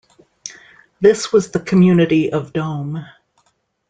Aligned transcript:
This 0.99 1.31
was 1.31 1.51
the 1.51 1.59
community 1.59 2.31
of 2.31 2.53
Dome. 2.53 3.05